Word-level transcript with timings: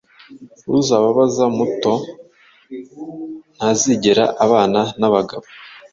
Uzababaza 0.79 1.45
muto 1.57 1.93
Ntazigera 3.55 4.25
abana 4.45 4.79
nabagabo. 4.99 5.45